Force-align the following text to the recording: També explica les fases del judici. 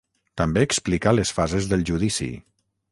També 0.41 0.63
explica 0.67 1.13
les 1.19 1.35
fases 1.41 1.69
del 1.75 1.87
judici. 1.93 2.33